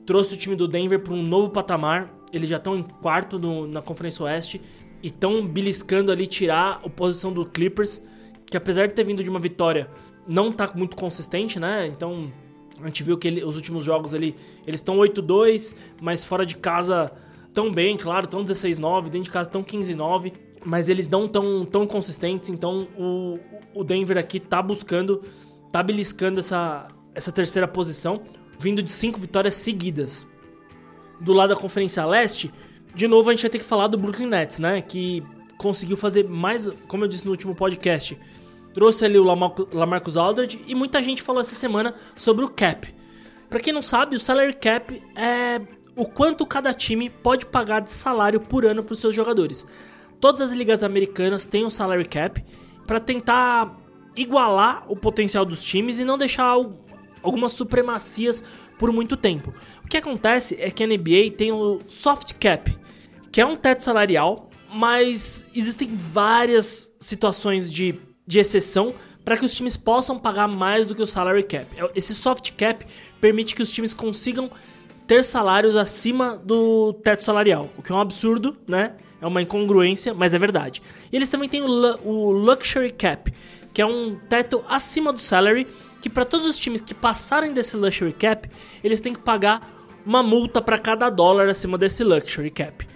trouxe 0.05 0.35
o 0.35 0.37
time 0.37 0.55
do 0.55 0.65
Denver 0.65 1.01
para 1.01 1.13
um 1.13 1.21
novo 1.21 1.49
patamar. 1.49 2.09
Eles 2.31 2.47
já 2.47 2.55
estão 2.55 2.77
em 2.77 2.83
quarto 2.83 3.37
no, 3.37 3.67
na 3.67 3.81
Conferência 3.81 4.23
Oeste 4.23 4.61
e 5.03 5.07
estão 5.07 5.45
beliscando 5.45 6.13
ali 6.13 6.27
tirar 6.27 6.79
a 6.81 6.89
posição 6.89 7.33
do 7.33 7.45
Clippers, 7.45 8.01
que 8.45 8.55
apesar 8.55 8.87
de 8.87 8.93
ter 8.93 9.03
vindo 9.03 9.21
de 9.21 9.29
uma 9.29 9.39
vitória, 9.39 9.89
não 10.25 10.49
tá 10.49 10.71
muito 10.73 10.95
consistente, 10.95 11.59
né? 11.59 11.87
Então 11.87 12.31
a 12.81 12.87
gente 12.87 13.03
viu 13.03 13.17
que 13.17 13.27
ele, 13.27 13.43
os 13.43 13.55
últimos 13.55 13.83
jogos 13.83 14.13
ali, 14.13 14.35
eles 14.65 14.79
estão 14.79 14.97
8-2, 14.97 15.75
mas 16.01 16.25
fora 16.25 16.45
de 16.45 16.57
casa 16.57 17.11
tão 17.53 17.71
bem, 17.71 17.95
claro, 17.95 18.25
estão 18.25 18.43
16-9, 18.43 19.03
dentro 19.03 19.23
de 19.23 19.31
casa 19.31 19.47
estão 19.47 19.63
15-9, 19.63 20.33
mas 20.65 20.89
eles 20.89 21.07
não 21.07 21.27
tão, 21.27 21.65
tão 21.65 21.87
consistentes, 21.87 22.49
então 22.49 22.87
o, 22.97 23.39
o 23.73 23.83
Denver 23.83 24.17
aqui 24.17 24.39
tá 24.39 24.61
buscando, 24.61 25.21
tá 25.71 25.81
beliscando 25.81 26.39
essa, 26.39 26.87
essa 27.13 27.31
terceira 27.31 27.67
posição, 27.67 28.21
vindo 28.59 28.83
de 28.83 28.91
cinco 28.91 29.19
vitórias 29.19 29.53
seguidas. 29.53 30.27
Do 31.21 31.31
lado 31.31 31.55
da 31.55 31.59
Conferência 31.59 32.05
Leste, 32.05 32.51
de 32.93 33.07
novo 33.07 33.29
a 33.29 33.33
gente 33.33 33.43
vai 33.43 33.49
ter 33.49 33.59
que 33.59 33.65
falar 33.65 33.87
do 33.87 33.97
Brooklyn 33.97 34.27
Nets, 34.27 34.59
né, 34.59 34.81
que 34.81 35.23
conseguiu 35.57 35.95
fazer 35.95 36.27
mais, 36.27 36.69
como 36.87 37.05
eu 37.05 37.07
disse 37.07 37.23
no 37.23 37.31
último 37.31 37.55
podcast, 37.55 38.17
trouxe 38.75 39.05
ali 39.05 39.17
o 39.17 39.23
Lamarcus 39.23 40.17
Aldridge 40.17 40.59
e 40.67 40.75
muita 40.75 41.01
gente 41.01 41.23
falou 41.23 41.41
essa 41.41 41.55
semana 41.55 41.95
sobre 42.13 42.43
o 42.43 42.49
cap. 42.49 42.93
Para 43.49 43.59
quem 43.61 43.71
não 43.71 43.81
sabe, 43.81 44.17
o 44.17 44.19
salary 44.19 44.53
cap 44.53 45.01
é 45.15 45.61
o 45.95 46.05
quanto 46.05 46.45
cada 46.45 46.73
time 46.73 47.09
pode 47.09 47.45
pagar 47.45 47.79
de 47.79 47.91
salário 47.91 48.41
por 48.41 48.65
ano 48.65 48.83
para 48.83 48.91
os 48.91 48.99
seus 48.99 49.15
jogadores. 49.15 49.65
Todas 50.19 50.49
as 50.49 50.55
ligas 50.55 50.83
americanas 50.83 51.45
têm 51.45 51.63
um 51.65 51.69
salary 51.69 52.03
cap 52.03 52.43
para 52.85 52.99
tentar 52.99 53.77
igualar 54.13 54.83
o 54.91 54.95
potencial 54.95 55.45
dos 55.45 55.63
times 55.63 55.99
e 55.99 56.05
não 56.05 56.17
deixar 56.17 56.57
algumas 57.23 57.53
supremacias 57.53 58.43
por 58.77 58.91
muito 58.91 59.15
tempo. 59.15 59.53
O 59.85 59.87
que 59.87 59.95
acontece 59.95 60.57
é 60.59 60.69
que 60.69 60.83
a 60.83 60.87
NBA 60.87 61.31
tem 61.37 61.53
o 61.53 61.79
soft 61.87 62.33
cap, 62.33 62.77
que 63.31 63.39
é 63.39 63.45
um 63.45 63.55
teto 63.55 63.83
salarial, 63.83 64.49
mas 64.69 65.45
existem 65.55 65.89
várias 65.95 66.93
situações 66.99 67.71
de 67.71 67.95
de 68.25 68.39
exceção 68.39 68.93
para 69.23 69.35
que 69.35 69.43
os 69.43 69.55
times 69.55 69.75
possam 69.75 70.19
pagar 70.19 70.47
mais 70.47 70.85
do 70.85 70.93
que 70.93 71.01
o 71.01 71.05
salary 71.05 71.43
cap. 71.43 71.65
É, 71.75 71.91
esse 71.95 72.13
soft 72.13 72.51
cap 72.51 72.85
permite 73.19 73.55
que 73.55 73.61
os 73.61 73.71
times 73.71 73.93
consigam 73.93 74.51
ter 75.07 75.23
salários 75.23 75.75
acima 75.75 76.39
do 76.43 76.93
teto 76.93 77.23
salarial, 77.23 77.69
o 77.77 77.81
que 77.81 77.91
é 77.91 77.95
um 77.95 77.99
absurdo, 77.99 78.55
né? 78.67 78.93
É 79.21 79.27
uma 79.27 79.41
incongruência, 79.41 80.13
mas 80.13 80.33
é 80.33 80.39
verdade. 80.39 80.81
E 81.11 81.15
eles 81.15 81.27
também 81.27 81.49
têm 81.49 81.61
o, 81.61 81.67
o 82.03 82.31
luxury 82.31 82.91
cap, 82.91 83.33
que 83.73 83.81
é 83.81 83.85
um 83.85 84.15
teto 84.29 84.63
acima 84.67 85.11
do 85.11 85.19
salary, 85.19 85.67
que 86.01 86.09
para 86.09 86.25
todos 86.25 86.45
os 86.45 86.59
times 86.59 86.81
que 86.81 86.93
passarem 86.93 87.53
desse 87.53 87.75
luxury 87.75 88.13
cap, 88.13 88.49
eles 88.83 89.01
têm 89.01 89.13
que 89.13 89.19
pagar 89.19 89.71
uma 90.05 90.21
multa 90.21 90.61
para 90.61 90.77
cada 90.77 91.09
dólar 91.09 91.49
acima 91.49 91.77
desse 91.77 92.03
luxury 92.03 92.51
cap. 92.51 92.87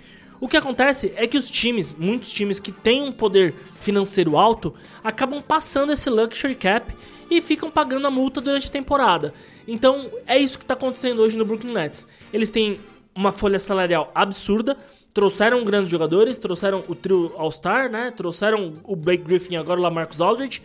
O 0.42 0.48
que 0.48 0.56
acontece 0.56 1.12
é 1.16 1.28
que 1.28 1.38
os 1.38 1.52
times, 1.52 1.94
muitos 1.98 2.32
times 2.32 2.60
que 2.60 2.72
têm 2.72 3.02
um 3.02 3.12
poder 3.12 3.54
financeiro 3.80 4.38
alto, 4.38 4.74
acabam 5.04 5.42
passando 5.42 5.92
esse 5.92 6.10
luxury 6.10 6.56
cap 6.56 6.94
e 7.30 7.42
ficam 7.42 7.70
pagando 7.70 8.08
a 8.08 8.12
multa 8.12 8.40
durante 8.40 8.68
a 8.68 8.72
temporada. 8.72 9.34
Então 9.68 10.10
é 10.26 10.38
isso 10.38 10.58
que 10.58 10.64
está 10.64 10.74
acontecendo 10.74 11.22
hoje 11.22 11.38
no 11.38 11.46
Brooklyn 11.46 11.74
Nets. 11.74 12.08
Eles 12.32 12.50
têm 12.50 12.80
uma 13.14 13.32
folha 13.32 13.60
salarial 13.60 14.10
absurda, 14.16 14.78
trouxeram 15.14 15.64
grandes 15.66 15.90
jogadores, 15.90 16.38
trouxeram 16.38 16.84
o 16.88 16.96
trio 16.96 17.34
All-Star, 17.38 17.92
né? 17.92 18.12
Trouxeram 18.12 18.76
o 18.84 18.96
Blake 18.96 19.24
Griffin 19.24 19.58
agora 19.58 19.80
o 19.80 19.84
Lamarcus 19.84 20.22
Aldridge. 20.22 20.62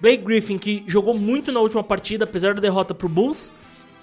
Blake 0.00 0.22
Griffin 0.22 0.56
que 0.56 0.84
jogou 0.86 1.18
muito 1.18 1.50
na 1.50 1.58
última 1.58 1.82
partida, 1.82 2.24
apesar 2.24 2.54
da 2.54 2.60
derrota 2.60 2.94
pro 2.94 3.08
Bulls. 3.08 3.52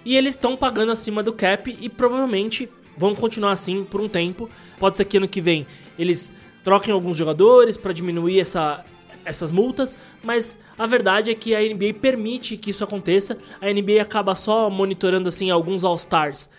E 0.04 0.18
eles 0.18 0.34
estão 0.34 0.58
pagando 0.58 0.92
acima 0.92 1.24
do 1.24 1.32
cap 1.32 1.76
e 1.80 1.88
provavelmente 1.88 2.68
vão 2.98 3.16
continuar 3.16 3.52
assim 3.52 3.84
por 3.84 4.02
um 4.02 4.10
tempo. 4.10 4.50
Pode 4.80 4.98
ser 4.98 5.06
que 5.06 5.18
ano 5.18 5.28
que 5.28 5.42
vem 5.42 5.66
eles 5.98 6.32
troquem 6.64 6.94
alguns 6.94 7.18
jogadores 7.18 7.78
para 7.78 7.92
diminuir 7.92 8.40
essa, 8.40 8.84
essas 9.26 9.52
multas, 9.52 9.98
mas 10.24 10.58
a 10.78 10.86
verdade 10.86 11.30
é 11.30 11.36
que 11.36 11.54
a 11.54 11.62
NBA 11.62 11.96
permite 12.02 12.58
que 12.58 12.72
isso 12.72 12.84
aconteça. 12.84 13.38
A 13.62 13.72
NBA 13.72 14.02
acaba 14.02 14.36
só 14.36 14.70
monitorando 14.70 15.30
assim 15.30 15.52
alguns 15.52 15.84
All-Stars 15.84 16.50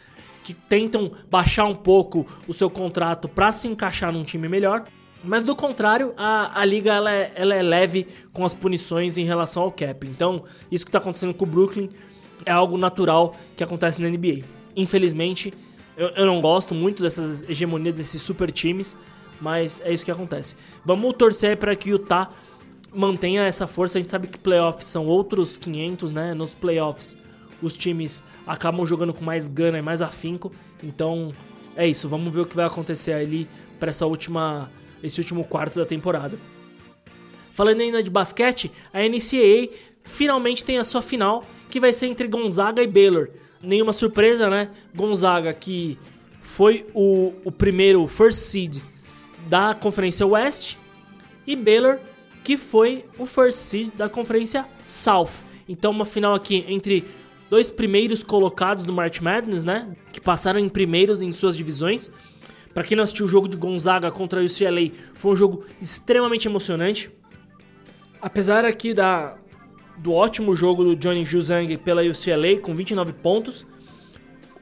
que 0.43 0.53
tentam 0.53 1.11
baixar 1.31 1.65
um 1.65 1.75
pouco 1.75 2.27
o 2.47 2.53
seu 2.53 2.69
contrato 2.69 3.29
para 3.29 3.51
se 3.51 3.67
encaixar 3.67 4.13
num 4.13 4.25
time 4.25 4.47
melhor. 4.47 4.85
Mas 5.25 5.43
do 5.43 5.57
contrário, 5.57 6.13
a, 6.19 6.61
a 6.61 6.65
liga 6.67 6.93
ela 6.93 7.11
é, 7.11 7.33
ela 7.35 7.55
é 7.55 7.63
leve 7.63 8.07
com 8.31 8.45
as 8.45 8.53
punições 8.53 9.17
em 9.17 9.25
relação 9.25 9.63
ao 9.63 9.73
cap. 9.73 10.07
Então, 10.07 10.45
isso 10.71 10.85
que 10.85 10.91
está 10.91 10.99
acontecendo 10.99 11.33
com 11.33 11.47
o 11.47 11.49
Brooklyn 11.49 11.89
é 12.45 12.53
algo 12.53 12.77
natural 12.77 13.35
que 13.57 13.65
acontece 13.65 14.03
na 14.03 14.09
NBA. 14.09 14.43
Infelizmente, 14.77 15.55
eu, 15.97 16.09
eu 16.09 16.27
não 16.27 16.41
gosto 16.41 16.75
muito 16.75 17.03
dessas 17.03 17.43
hegemonias 17.49 17.95
desses 17.95 18.21
super 18.23 18.51
times, 18.51 18.99
mas 19.41 19.81
é 19.85 19.93
isso 19.93 20.05
que 20.05 20.11
acontece. 20.11 20.57
Vamos 20.85 21.15
torcer 21.15 21.57
para 21.57 21.75
que 21.77 21.91
o 21.91 21.93
Utah 21.93 22.31
mantenha 22.93 23.43
essa 23.43 23.67
força. 23.67 23.99
A 23.99 24.01
gente 24.01 24.11
sabe 24.11 24.27
que 24.29 24.39
playoffs 24.39 24.87
são 24.87 25.07
outros 25.07 25.57
500, 25.57 26.13
né? 26.13 26.35
Nos 26.35 26.55
playoffs, 26.55 27.17
os 27.63 27.77
times 27.77 28.23
acabam 28.47 28.87
jogando 28.87 29.13
com 29.13 29.25
mais 29.25 29.49
gana 29.49 29.79
e 29.79 29.83
mais 29.83 30.03
afinco. 30.03 30.53
Então, 30.83 31.33
é 31.77 31.87
isso. 31.87 32.09
Vamos 32.09 32.33
ver 32.33 32.41
o 32.41 32.47
que 32.47 32.57
vai 32.57 32.67
acontecer 32.67 33.13
ali 33.13 33.49
para 33.79 33.91
essa 33.91 34.07
última 34.07 34.71
esse 35.03 35.21
último 35.21 35.45
quarto 35.45 35.79
da 35.79 35.85
temporada. 35.85 36.39
Falando 37.53 37.83
ainda 37.83 38.03
de 38.03 38.09
basquete, 38.09 38.73
a 38.93 39.01
NCAA 39.01 39.69
finalmente 40.03 40.65
tem 40.65 40.79
a 40.79 40.85
sua 40.85 41.03
final, 41.03 41.45
que 41.71 41.79
vai 41.79 41.93
ser 41.93 42.07
entre 42.07 42.27
Gonzaga 42.27 42.83
e 42.83 42.87
Baylor. 42.87 43.29
Nenhuma 43.65 43.93
surpresa, 43.93 44.49
né? 44.51 44.71
Gonzaga, 44.95 45.53
que 45.53 45.99
foi 46.43 46.87
o, 46.95 47.33
o 47.45 47.51
primeiro 47.51 48.07
first 48.07 48.39
seed 48.39 48.83
da 49.49 49.75
Conferência 49.75 50.27
West, 50.27 50.77
e 51.47 51.57
Baylor, 51.57 51.99
que 52.43 52.57
foi 52.57 53.05
o 53.19 53.27
first 53.27 53.59
seed 53.59 53.91
da 53.95 54.09
Conferência 54.09 54.67
South. 54.85 55.31
Então, 55.69 55.91
uma 55.91 56.05
final 56.05 56.35
aqui 56.35 56.65
entre 56.69 57.05
dois 57.51 57.71
primeiros 57.71 58.23
colocados 58.23 58.85
do 58.85 58.93
March 58.93 59.21
Madness, 59.21 59.65
né? 59.65 59.95
Que 60.13 60.21
passaram 60.21 60.59
em 60.59 60.69
primeiros 60.69 61.23
em 61.23 61.33
suas 61.33 61.57
divisões. 61.57 62.11
Para 62.73 62.83
quem 62.83 62.97
não 62.97 63.05
assistiu 63.05 63.27
o 63.27 63.29
jogo 63.29 63.49
de 63.49 63.57
Gonzaga 63.57 64.11
contra 64.11 64.41
o 64.41 64.45
UCLA, 64.45 64.91
foi 65.15 65.33
um 65.33 65.37
jogo 65.37 65.65
extremamente 65.81 66.49
emocionante. 66.49 67.11
Apesar 68.21 68.65
aqui 68.65 68.93
da, 68.93 69.37
do 69.97 70.13
ótimo 70.13 70.55
jogo 70.55 70.85
do 70.85 70.97
Johnny 70.97 71.25
Juzang 71.25 71.77
pela 71.79 72.03
UCLA, 72.03 72.59
com 72.61 72.75
29 72.75 73.13
pontos, 73.13 73.67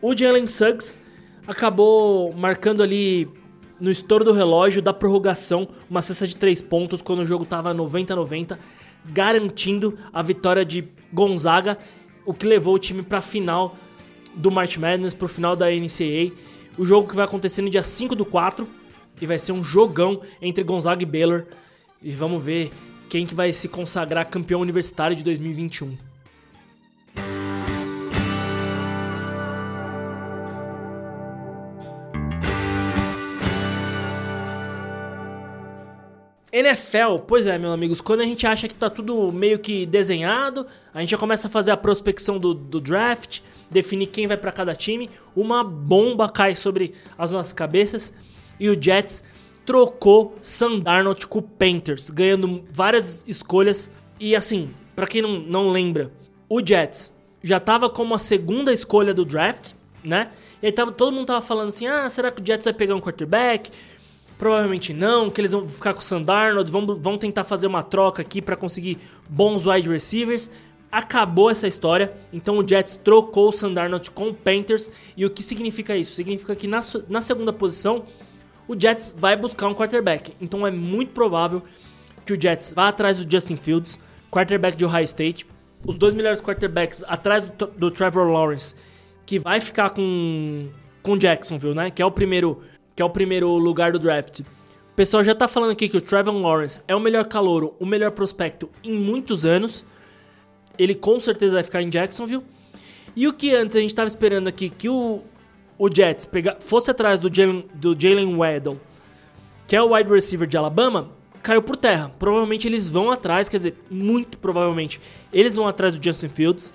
o 0.00 0.16
Jalen 0.16 0.46
Suggs 0.46 0.98
acabou 1.46 2.32
marcando 2.32 2.82
ali 2.82 3.28
no 3.80 3.90
estouro 3.90 4.24
do 4.24 4.32
relógio 4.32 4.80
da 4.80 4.92
prorrogação 4.92 5.68
uma 5.90 6.02
cesta 6.02 6.26
de 6.26 6.36
3 6.36 6.62
pontos 6.62 7.02
quando 7.02 7.20
o 7.20 7.26
jogo 7.26 7.44
estava 7.44 7.74
90 7.74 8.14
90, 8.14 8.58
garantindo 9.06 9.98
a 10.12 10.22
vitória 10.22 10.64
de 10.64 10.84
Gonzaga, 11.12 11.76
o 12.24 12.32
que 12.32 12.46
levou 12.46 12.74
o 12.74 12.78
time 12.78 13.02
para 13.02 13.18
a 13.18 13.22
final 13.22 13.76
do 14.34 14.50
March 14.50 14.76
Madness, 14.76 15.14
para 15.14 15.26
o 15.26 15.28
final 15.28 15.56
da 15.56 15.66
NCAA 15.70 16.32
o 16.76 16.84
jogo 16.84 17.08
que 17.08 17.14
vai 17.14 17.24
acontecer 17.24 17.62
no 17.62 17.70
dia 17.70 17.82
5 17.82 18.14
do 18.14 18.24
4 18.24 18.66
e 19.20 19.26
vai 19.26 19.38
ser 19.38 19.52
um 19.52 19.62
jogão 19.62 20.20
entre 20.40 20.64
Gonzaga 20.64 21.02
e 21.02 21.06
Baylor. 21.06 21.44
E 22.02 22.10
vamos 22.10 22.42
ver 22.42 22.70
quem 23.12 23.26
que 23.26 23.34
vai 23.34 23.52
se 23.52 23.68
consagrar 23.68 24.26
campeão 24.26 24.58
universitário 24.58 25.14
de 25.14 25.22
2021. 25.22 25.98
NFL, 36.50 37.18
pois 37.28 37.46
é, 37.46 37.58
meus 37.58 37.74
amigos, 37.74 38.00
quando 38.00 38.22
a 38.22 38.24
gente 38.24 38.46
acha 38.46 38.66
que 38.66 38.74
tá 38.74 38.88
tudo 38.88 39.30
meio 39.30 39.58
que 39.58 39.84
desenhado, 39.84 40.66
a 40.94 41.00
gente 41.00 41.10
já 41.10 41.18
começa 41.18 41.48
a 41.48 41.50
fazer 41.50 41.70
a 41.70 41.76
prospecção 41.76 42.38
do, 42.38 42.54
do 42.54 42.80
draft, 42.80 43.40
definir 43.70 44.06
quem 44.06 44.26
vai 44.26 44.38
para 44.38 44.52
cada 44.52 44.74
time, 44.74 45.10
uma 45.36 45.62
bomba 45.62 46.30
cai 46.30 46.54
sobre 46.54 46.94
as 47.18 47.30
nossas 47.30 47.52
cabeças 47.52 48.10
e 48.58 48.70
o 48.70 48.82
Jets 48.82 49.22
trocou 49.64 50.34
Sam 50.42 50.78
Darnold 50.80 51.26
com 51.26 51.38
o 51.38 51.42
Panthers, 51.42 52.10
ganhando 52.10 52.64
várias 52.72 53.24
escolhas. 53.26 53.90
E 54.18 54.34
assim, 54.34 54.70
para 54.94 55.06
quem 55.06 55.22
não, 55.22 55.38
não 55.38 55.70
lembra, 55.70 56.12
o 56.48 56.64
Jets 56.64 57.14
já 57.42 57.58
tava 57.58 57.90
como 57.90 58.14
a 58.14 58.18
segunda 58.18 58.72
escolha 58.72 59.12
do 59.12 59.24
draft, 59.24 59.72
né? 60.04 60.30
E 60.62 60.66
aí 60.66 60.72
tava, 60.72 60.92
todo 60.92 61.12
mundo 61.12 61.26
tava 61.26 61.42
falando 61.42 61.68
assim: 61.68 61.86
ah, 61.86 62.08
será 62.08 62.30
que 62.30 62.40
o 62.40 62.46
Jets 62.46 62.64
vai 62.64 62.74
pegar 62.74 62.94
um 62.94 63.00
quarterback? 63.00 63.70
Provavelmente 64.38 64.92
não, 64.92 65.30
que 65.30 65.40
eles 65.40 65.52
vão 65.52 65.68
ficar 65.68 65.94
com 65.94 66.00
o 66.00 66.02
Sam 66.02 66.22
Darnold, 66.22 66.70
vão, 66.70 66.86
vão 66.86 67.16
tentar 67.16 67.44
fazer 67.44 67.66
uma 67.66 67.84
troca 67.84 68.22
aqui 68.22 68.42
para 68.42 68.56
conseguir 68.56 68.98
bons 69.28 69.66
wide 69.66 69.88
receivers. 69.88 70.50
Acabou 70.90 71.48
essa 71.48 71.66
história, 71.66 72.12
então 72.32 72.58
o 72.58 72.68
Jets 72.68 72.96
trocou 72.96 73.48
o 73.48 73.52
Sam 73.52 73.72
Darnold 73.72 74.10
com 74.10 74.28
o 74.28 74.34
Panthers. 74.34 74.90
E 75.16 75.24
o 75.24 75.30
que 75.30 75.42
significa 75.42 75.96
isso? 75.96 76.14
Significa 76.14 76.54
que 76.54 76.66
na, 76.66 76.82
na 77.08 77.20
segunda 77.22 77.52
posição, 77.52 78.04
o 78.68 78.78
Jets 78.78 79.14
vai 79.16 79.36
buscar 79.36 79.68
um 79.68 79.74
quarterback. 79.74 80.32
Então 80.40 80.66
é 80.66 80.70
muito 80.70 81.12
provável 81.12 81.62
que 82.24 82.32
o 82.32 82.40
Jets 82.40 82.72
vá 82.72 82.88
atrás 82.88 83.24
do 83.24 83.30
Justin 83.30 83.56
Fields, 83.56 83.98
quarterback 84.30 84.76
de 84.76 84.84
Ohio 84.84 85.04
State. 85.04 85.46
Os 85.86 85.96
dois 85.96 86.14
melhores 86.14 86.40
quarterbacks 86.40 87.04
atrás 87.08 87.44
do, 87.44 87.66
do 87.66 87.90
Trevor 87.90 88.30
Lawrence, 88.30 88.74
que 89.26 89.38
vai 89.38 89.60
ficar 89.60 89.90
com, 89.90 90.68
com 91.02 91.18
Jacksonville, 91.18 91.74
né? 91.74 91.90
Que 91.90 92.00
é 92.00 92.06
o 92.06 92.10
primeiro 92.10 92.60
que 92.94 93.02
é 93.02 93.04
o 93.04 93.10
primeiro 93.10 93.48
lugar 93.56 93.92
do 93.92 93.98
draft. 93.98 94.40
O 94.40 94.94
pessoal 94.94 95.24
já 95.24 95.34
tá 95.34 95.48
falando 95.48 95.70
aqui 95.70 95.88
que 95.88 95.96
o 95.96 96.00
Trevor 96.00 96.34
Lawrence 96.34 96.82
é 96.86 96.94
o 96.94 97.00
melhor 97.00 97.24
calouro, 97.24 97.74
o 97.80 97.86
melhor 97.86 98.10
prospecto 98.10 98.70
em 98.84 98.92
muitos 98.92 99.46
anos. 99.46 99.84
Ele 100.78 100.94
com 100.94 101.18
certeza 101.18 101.54
vai 101.54 101.62
ficar 101.62 101.82
em 101.82 101.88
Jacksonville. 101.88 102.44
E 103.16 103.26
o 103.26 103.32
que 103.32 103.54
antes 103.54 103.76
a 103.76 103.80
gente 103.80 103.94
tava 103.94 104.08
esperando 104.08 104.48
aqui 104.48 104.68
que 104.68 104.88
o, 104.88 105.22
o 105.78 105.88
Jets 105.92 106.26
pega, 106.26 106.56
fosse 106.60 106.90
atrás 106.90 107.18
do 107.18 107.32
Jalen, 107.32 107.66
do 107.74 107.98
Jalen 107.98 108.36
Waddle, 108.36 108.80
que 109.66 109.76
é 109.76 109.82
o 109.82 109.94
wide 109.94 110.10
receiver 110.10 110.46
de 110.46 110.56
Alabama, 110.56 111.10
caiu 111.42 111.62
por 111.62 111.76
terra. 111.76 112.10
Provavelmente 112.18 112.68
eles 112.68 112.88
vão 112.88 113.10
atrás, 113.10 113.48
quer 113.48 113.56
dizer, 113.56 113.74
muito 113.90 114.38
provavelmente, 114.38 115.00
eles 115.32 115.56
vão 115.56 115.66
atrás 115.66 115.98
do 115.98 116.04
Justin 116.04 116.28
Fields, 116.28 116.72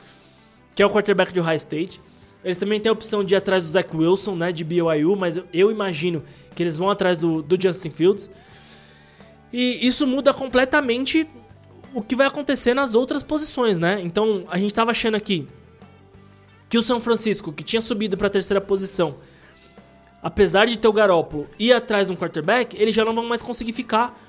que 0.75 0.83
é 0.83 0.85
o 0.85 0.89
quarterback 0.89 1.33
de 1.33 1.39
Ohio 1.39 1.55
State. 1.55 2.01
Eles 2.43 2.57
também 2.57 2.79
têm 2.79 2.89
a 2.89 2.93
opção 2.93 3.23
de 3.23 3.33
ir 3.33 3.37
atrás 3.37 3.65
do 3.65 3.71
Zach 3.71 3.95
Wilson, 3.95 4.35
né, 4.35 4.51
de 4.51 4.63
BYU, 4.63 5.15
mas 5.15 5.37
eu, 5.37 5.43
eu 5.53 5.71
imagino 5.71 6.23
que 6.55 6.63
eles 6.63 6.77
vão 6.77 6.89
atrás 6.89 7.17
do, 7.17 7.41
do 7.41 7.59
Justin 7.59 7.89
Fields. 7.89 8.29
E 9.51 9.85
isso 9.85 10.05
muda 10.05 10.33
completamente 10.33 11.27
o 11.93 12.01
que 12.01 12.15
vai 12.15 12.27
acontecer 12.27 12.73
nas 12.73 12.95
outras 12.95 13.23
posições, 13.23 13.79
né? 13.79 13.99
Então, 14.03 14.43
a 14.49 14.57
gente 14.57 14.71
estava 14.71 14.91
achando 14.91 15.15
aqui 15.15 15.47
que 16.69 16.77
o 16.77 16.81
São 16.81 16.99
Francisco, 16.99 17.51
que 17.53 17.63
tinha 17.63 17.81
subido 17.81 18.17
para 18.17 18.27
a 18.27 18.29
terceira 18.29 18.59
posição, 18.59 19.15
apesar 20.21 20.65
de 20.65 20.77
ter 20.77 20.87
o 20.87 20.93
Garópolo 20.93 21.47
ir 21.57 21.73
atrás 21.73 22.09
um 22.09 22.15
quarterback, 22.15 22.75
eles 22.79 22.93
já 22.93 23.05
não 23.05 23.15
vão 23.15 23.25
mais 23.25 23.41
conseguir 23.41 23.71
ficar 23.71 24.19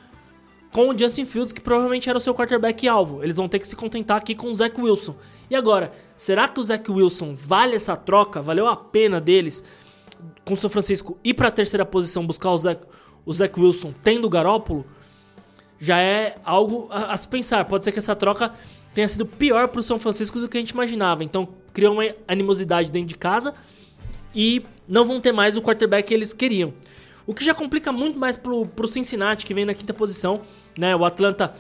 com 0.73 0.91
o 0.91 0.99
Justin 0.99 1.25
Fields, 1.25 1.53
que 1.53 1.61
provavelmente 1.61 2.09
era 2.09 2.19
o 2.19 2.21
seu 2.21 2.35
quarterback 2.35 2.87
alvo. 2.87 3.23
Eles 3.23 3.37
vão 3.37 3.49
ter 3.49 3.59
que 3.59 3.67
se 3.67 3.75
contentar 3.75 4.19
aqui 4.19 4.35
com 4.35 4.51
o 4.51 4.55
Zach 4.55 4.79
Wilson. 4.79 5.17
E 5.51 5.57
agora, 5.57 5.93
será 6.17 6.47
que 6.47 6.61
o 6.61 6.63
Zach 6.63 6.91
Wilson 6.91 7.35
vale 7.35 7.75
essa 7.75 7.97
troca? 7.97 8.43
Valeu 8.43 8.67
a 8.67 8.77
pena 8.77 9.21
deles, 9.21 9.65
com 10.45 10.55
o 10.55 10.57
São 10.57 10.71
Francisco, 10.71 11.19
ir 11.25 11.35
para 11.35 11.49
a 11.49 11.53
terceira 11.53 11.87
posição 11.87 12.27
buscar 12.27 12.51
o 12.51 12.59
Zach, 12.59 12.81
o 13.25 13.33
Zach 13.33 13.59
Wilson 13.59 13.95
tendo 14.03 14.27
o 14.27 14.31
Garópolo? 14.31 14.85
Já 15.79 16.01
é 16.01 16.37
algo 16.45 16.89
a, 16.91 17.13
a, 17.13 17.17
se 17.17 17.29
pensar. 17.29 17.65
Pode 17.65 17.85
ser 17.85 17.93
que 17.93 17.99
essa 17.99 18.17
troca 18.17 18.53
tenha 18.95 19.09
sido 19.09 19.25
pior 19.25 19.69
para 19.69 19.81
o 19.81 19.83
São 19.83 19.99
Francisco 19.99 20.41
do 20.41 20.49
que 20.49 20.57
a 20.57 20.61
gente 20.61 20.71
imaginava. 20.71 21.23
Então, 21.23 21.49
criou 21.73 21.95
uma 21.95 22.05
animosidade 22.27 22.91
dentro 22.91 23.09
de 23.09 23.17
casa 23.17 23.55
e 24.35 24.63
não 24.89 25.05
vão 25.05 25.21
ter 25.21 25.33
mais 25.33 25.57
o 25.57 25.63
quarterback 25.63 26.09
que 26.09 26.15
eles 26.15 26.33
queriam. 26.33 26.73
O 27.27 27.35
que 27.35 27.45
já 27.45 27.55
complica 27.55 27.93
muito 27.93 28.19
mais 28.19 28.37
pro, 28.37 28.67
pro 28.67 28.89
Cincinnati, 28.89 29.45
que 29.45 29.55
vem 29.55 29.65
na 29.65 29.75
quinta 29.75 29.93
posição. 29.93 30.41
Né? 30.77 30.97
O 30.97 31.05
Atlanta 31.05 31.53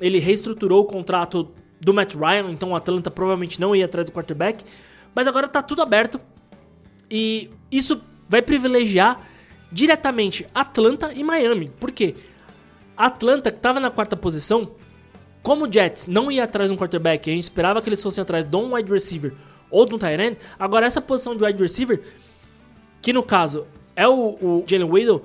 ele 0.00 0.18
reestruturou 0.18 0.82
o 0.82 0.84
contrato 0.84 1.50
do 1.80 1.94
Matt 1.94 2.14
Ryan, 2.14 2.50
então 2.50 2.70
o 2.70 2.76
Atlanta 2.76 3.10
provavelmente 3.10 3.60
não 3.60 3.74
ia 3.74 3.86
atrás 3.86 4.06
do 4.06 4.12
quarterback. 4.12 4.64
Mas 5.14 5.26
agora 5.26 5.48
tá 5.48 5.62
tudo 5.62 5.82
aberto. 5.82 6.20
E 7.10 7.50
isso 7.70 8.00
vai 8.28 8.42
privilegiar 8.42 9.28
diretamente 9.70 10.46
Atlanta 10.54 11.12
e 11.14 11.24
Miami. 11.24 11.70
Por 11.80 11.90
quê? 11.90 12.14
Atlanta, 12.96 13.50
que 13.50 13.58
estava 13.58 13.80
na 13.80 13.90
quarta 13.90 14.16
posição, 14.16 14.72
como 15.42 15.66
o 15.66 15.72
Jets 15.72 16.06
não 16.06 16.30
ia 16.30 16.44
atrás 16.44 16.70
de 16.70 16.74
um 16.74 16.78
quarterback, 16.78 17.30
a 17.30 17.34
gente 17.34 17.42
esperava 17.42 17.82
que 17.82 17.88
eles 17.88 18.02
fossem 18.02 18.22
atrás 18.22 18.44
de 18.44 18.56
um 18.56 18.74
wide 18.74 18.90
receiver 18.90 19.34
ou 19.70 19.84
de 19.84 19.94
um 19.94 19.98
tight 19.98 20.20
end, 20.20 20.38
agora 20.58 20.86
essa 20.86 21.00
posição 21.00 21.36
de 21.36 21.44
wide 21.44 21.60
receiver, 21.60 22.02
que 23.02 23.12
no 23.12 23.22
caso 23.22 23.66
é 23.96 24.06
o, 24.06 24.38
o 24.40 24.64
Jalen 24.66 24.88
Waddle 24.88 25.24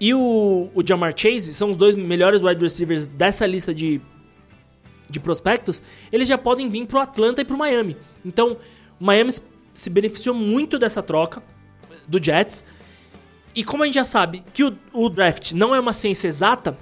e 0.00 0.14
o, 0.14 0.70
o 0.74 0.86
Jamar 0.86 1.12
Chase, 1.16 1.52
são 1.54 1.70
os 1.70 1.76
dois 1.76 1.96
melhores 1.96 2.42
wide 2.42 2.60
receivers 2.60 3.06
dessa 3.06 3.46
lista 3.46 3.74
de, 3.74 4.00
de 5.10 5.18
prospectos, 5.18 5.82
eles 6.12 6.28
já 6.28 6.38
podem 6.38 6.68
vir 6.68 6.86
pro 6.86 7.00
Atlanta 7.00 7.40
e 7.40 7.44
pro 7.44 7.56
Miami. 7.56 7.96
Então, 8.24 8.56
o 9.00 9.04
Miami 9.04 9.32
se 9.74 9.90
beneficiou 9.90 10.34
muito 10.34 10.78
dessa 10.78 11.02
troca 11.02 11.42
do 12.06 12.22
Jets. 12.22 12.64
E 13.54 13.64
como 13.64 13.82
a 13.82 13.86
gente 13.86 13.94
já 13.94 14.04
sabe 14.04 14.42
que 14.52 14.64
o, 14.64 14.76
o 14.92 15.08
draft 15.08 15.52
não 15.52 15.74
é 15.74 15.80
uma 15.80 15.92
ciência 15.92 16.28
exata, 16.28 16.76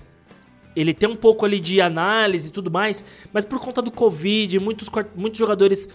ele 0.76 0.92
tem 0.92 1.08
um 1.08 1.16
pouco 1.16 1.44
ali 1.44 1.58
de 1.58 1.80
análise 1.80 2.48
e 2.48 2.52
tudo 2.52 2.70
mais, 2.70 3.04
mas 3.32 3.44
por 3.44 3.58
conta 3.58 3.80
do 3.80 3.90
Covid, 3.90 4.58
muitos, 4.60 4.88
muitos 5.16 5.38
jogadores 5.38 5.88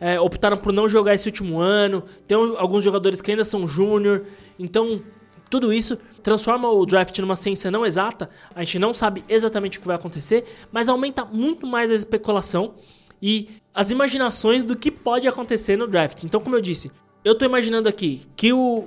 é, 0.00 0.18
optaram 0.20 0.56
por 0.56 0.72
não 0.72 0.88
jogar 0.88 1.14
esse 1.14 1.28
último 1.28 1.58
ano, 1.58 2.04
tem 2.26 2.36
alguns 2.36 2.84
jogadores 2.84 3.20
que 3.20 3.32
ainda 3.32 3.44
são 3.44 3.66
júnior, 3.66 4.24
então 4.58 5.02
tudo 5.50 5.72
isso 5.72 5.98
transforma 6.22 6.70
o 6.70 6.86
draft 6.86 7.18
numa 7.18 7.34
ciência 7.34 7.70
não 7.70 7.84
exata, 7.84 8.30
a 8.54 8.62
gente 8.62 8.78
não 8.78 8.94
sabe 8.94 9.24
exatamente 9.28 9.78
o 9.78 9.80
que 9.80 9.86
vai 9.86 9.96
acontecer, 9.96 10.44
mas 10.70 10.88
aumenta 10.88 11.24
muito 11.24 11.66
mais 11.66 11.90
a 11.90 11.94
especulação 11.94 12.74
e 13.20 13.48
as 13.74 13.90
imaginações 13.90 14.64
do 14.64 14.76
que 14.76 14.90
pode 14.90 15.26
acontecer 15.26 15.76
no 15.76 15.88
draft. 15.88 16.22
Então, 16.22 16.40
como 16.40 16.54
eu 16.54 16.60
disse, 16.60 16.92
eu 17.24 17.34
tô 17.34 17.44
imaginando 17.44 17.88
aqui 17.88 18.22
que 18.36 18.52
o 18.52 18.86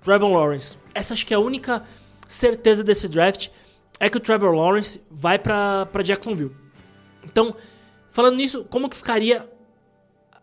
Trevor 0.00 0.32
Lawrence, 0.32 0.78
essa 0.94 1.14
acho 1.14 1.24
que 1.24 1.32
é 1.32 1.36
a 1.36 1.40
única 1.40 1.84
certeza 2.26 2.82
desse 2.82 3.08
draft, 3.08 3.48
é 4.00 4.08
que 4.08 4.16
o 4.16 4.20
Trevor 4.20 4.52
Lawrence 4.52 5.00
vai 5.10 5.38
para 5.38 6.02
Jacksonville. 6.04 6.54
Então, 7.24 7.54
falando 8.10 8.36
nisso, 8.36 8.64
como 8.70 8.88
que 8.88 8.96
ficaria 8.96 9.48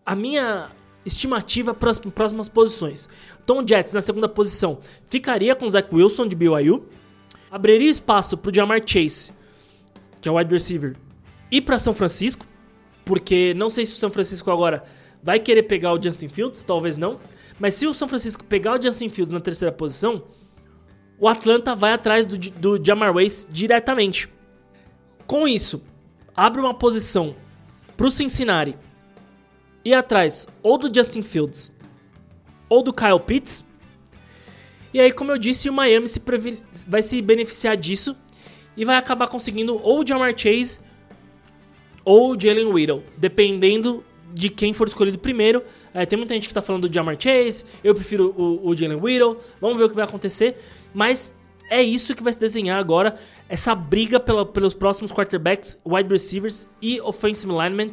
a 0.06 0.16
minha 0.16 0.70
estimativa 1.06 1.74
para 1.74 1.92
as 1.92 2.00
próximas 2.00 2.50
posições? 2.50 3.10
Então, 3.44 3.66
Jets 3.66 3.94
na 3.94 4.02
segunda 4.02 4.28
posição 4.28 4.80
ficaria 5.10 5.56
com 5.56 5.66
o 5.66 5.70
Zach 5.70 5.88
Wilson 5.94 6.28
de 6.28 6.36
BYU, 6.36 6.86
abriria 7.50 7.90
espaço 7.90 8.38
para 8.38 8.52
o 8.52 8.54
Jamar 8.54 8.82
Chase, 8.86 9.32
que 10.20 10.28
é 10.28 10.32
o 10.32 10.38
wide 10.38 10.52
receiver, 10.52 10.96
ir 11.52 11.62
para 11.62 11.80
São 11.80 11.94
Francisco, 11.94 12.46
porque 13.06 13.54
não 13.56 13.70
sei 13.70 13.86
se 13.86 13.94
o 13.94 13.96
São 13.96 14.10
Francisco 14.10 14.52
agora 14.52 14.84
vai 15.24 15.40
querer 15.40 15.64
pegar 15.64 15.94
o 15.94 16.02
Justin 16.02 16.28
Fields, 16.28 16.64
talvez 16.64 16.98
não. 16.98 17.20
Mas 17.60 17.76
se 17.76 17.88
o 17.88 17.94
São 17.94 18.08
Francisco 18.08 18.44
pegar 18.44 18.78
o 18.78 18.82
Justin 18.82 19.10
Fields 19.10 19.32
na 19.32 19.40
terceira 19.40 19.72
posição, 19.72 20.24
o 21.20 21.28
Atlanta 21.28 21.76
vai 21.76 21.94
atrás 21.94 22.26
do, 22.26 22.38
do 22.38 22.84
Jamar 22.84 23.14
Chase 23.14 23.48
diretamente. 23.50 24.30
Com 25.26 25.48
isso, 25.48 25.84
abre 26.36 26.62
uma 26.62 26.74
posição 26.74 27.36
para 27.96 28.08
o 28.08 28.12
Cincinnati 28.12 28.78
ir 29.84 29.94
atrás 29.94 30.48
ou 30.62 30.78
do 30.78 30.94
Justin 30.94 31.22
Fields 31.22 31.74
ou 32.68 32.84
do 32.84 32.94
Kyle 32.94 33.20
Pitts. 33.20 33.66
E 34.94 35.00
aí, 35.00 35.12
como 35.12 35.32
eu 35.32 35.38
disse, 35.38 35.70
o 35.70 35.74
Miami 35.74 36.08
se 36.08 36.22
vai 36.88 37.02
se 37.02 37.22
beneficiar 37.22 37.78
disso 37.78 38.16
e 38.76 38.84
vai 38.84 38.98
acabar 38.98 39.28
conseguindo 39.28 39.80
ou 39.82 40.02
o 40.02 40.08
Jamar 40.08 40.38
Chase 40.38 40.80
ou 42.04 42.32
o 42.32 42.40
Jalen 42.40 42.68
Whittle, 42.68 43.04
dependendo 43.18 44.04
de 44.34 44.50
quem 44.50 44.74
for 44.74 44.88
escolhido 44.88 45.18
primeiro. 45.18 45.64
É, 45.94 46.06
tem 46.06 46.18
muita 46.18 46.34
gente 46.34 46.44
que 46.44 46.52
está 46.52 46.62
falando 46.62 46.88
do 46.88 46.94
Jamar 46.94 47.16
Chase, 47.20 47.66
eu 47.84 47.94
prefiro 47.94 48.34
o, 48.38 48.70
o 48.70 48.76
Jalen 48.76 49.00
Whittle, 49.02 49.38
vamos 49.60 49.78
ver 49.78 49.86
o 49.86 49.90
que 49.90 49.96
vai 49.96 50.06
acontecer. 50.06 50.58
Mas 50.94 51.36
é 51.70 51.82
isso 51.82 52.14
que 52.14 52.24
vai 52.24 52.32
se 52.34 52.40
desenhar 52.40 52.80
agora, 52.80 53.16
essa 53.50 53.74
briga 53.74 54.20
pela, 54.20 54.46
pelos 54.46 54.74
próximos 54.74 55.12
quarterbacks, 55.12 55.80
wide 55.86 56.10
receivers 56.10 56.68
e 56.82 57.02
offensive 57.02 57.52
linemen, 57.52 57.90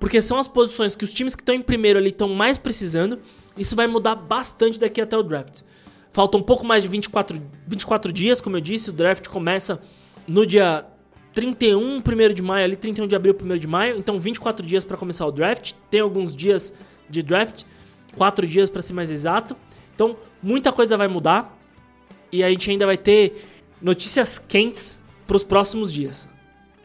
porque 0.00 0.22
são 0.22 0.38
as 0.38 0.48
posições 0.48 0.94
que 0.94 1.04
os 1.04 1.12
times 1.12 1.34
que 1.34 1.42
estão 1.42 1.54
em 1.54 1.62
primeiro 1.62 1.98
ali 1.98 2.08
estão 2.08 2.28
mais 2.28 2.56
precisando. 2.56 3.18
Isso 3.56 3.74
vai 3.74 3.86
mudar 3.86 4.14
bastante 4.14 4.78
daqui 4.78 5.00
até 5.00 5.16
o 5.16 5.22
draft. 5.22 5.62
Falta 6.12 6.38
um 6.38 6.42
pouco 6.42 6.64
mais 6.64 6.82
de 6.82 6.88
24, 6.88 7.40
24 7.66 8.12
dias, 8.12 8.40
como 8.40 8.56
eu 8.56 8.60
disse, 8.60 8.90
o 8.90 8.92
draft 8.92 9.26
começa 9.28 9.80
no 10.26 10.46
dia 10.46 10.86
31, 11.38 12.02
1 12.04 12.34
de 12.34 12.42
maio, 12.42 12.64
ali 12.64 12.74
31 12.74 13.06
de 13.06 13.14
abril, 13.14 13.36
1 13.40 13.58
de 13.58 13.66
maio, 13.68 13.96
então 13.96 14.18
24 14.18 14.66
dias 14.66 14.84
para 14.84 14.96
começar 14.96 15.24
o 15.24 15.30
draft. 15.30 15.72
Tem 15.88 16.00
alguns 16.00 16.34
dias 16.34 16.74
de 17.08 17.22
draft, 17.22 17.62
4 18.16 18.44
dias 18.44 18.68
para 18.68 18.82
ser 18.82 18.92
mais 18.92 19.08
exato. 19.08 19.56
Então, 19.94 20.16
muita 20.42 20.72
coisa 20.72 20.96
vai 20.96 21.06
mudar 21.06 21.56
e 22.32 22.42
a 22.42 22.50
gente 22.50 22.68
ainda 22.68 22.84
vai 22.84 22.96
ter 22.96 23.48
notícias 23.80 24.36
quentes 24.36 25.00
para 25.28 25.36
os 25.36 25.44
próximos 25.44 25.92
dias. 25.92 26.28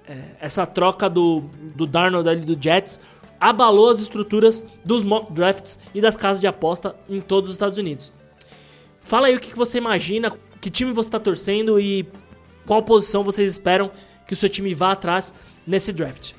É, 0.07 0.35
essa 0.39 0.67
troca 0.67 1.09
do, 1.09 1.45
do 1.73 1.87
Darnold 1.87 2.29
ali 2.29 2.41
do 2.41 2.61
Jets 2.61 2.99
abalou 3.39 3.89
as 3.89 4.01
estruturas 4.01 4.63
dos 4.85 5.03
mock 5.03 5.33
drafts 5.33 5.79
e 5.95 5.99
das 5.99 6.15
casas 6.15 6.39
de 6.39 6.45
aposta 6.45 6.95
em 7.09 7.19
todos 7.19 7.49
os 7.49 7.55
Estados 7.55 7.79
Unidos. 7.79 8.13
Fala 9.01 9.25
aí 9.25 9.35
o 9.35 9.39
que 9.39 9.55
você 9.55 9.79
imagina, 9.79 10.31
que 10.61 10.69
time 10.69 10.93
você 10.93 11.07
está 11.07 11.19
torcendo 11.19 11.79
e 11.79 12.05
qual 12.67 12.83
posição 12.83 13.23
vocês 13.23 13.49
esperam 13.49 13.89
que 14.27 14.33
o 14.33 14.37
seu 14.37 14.49
time 14.49 14.73
vá 14.73 14.91
atrás 14.91 15.33
nesse 15.65 15.91
draft. 15.91 16.33